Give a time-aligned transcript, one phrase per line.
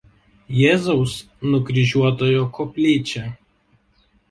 [0.59, 1.13] Jėzaus
[1.51, 3.25] Nukryžiuotojo koplyčią.